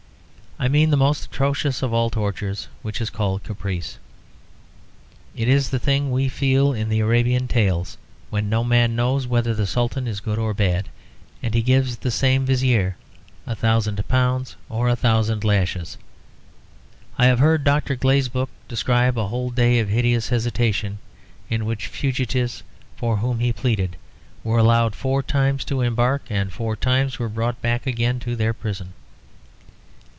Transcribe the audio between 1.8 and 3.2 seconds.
of all tortures, which is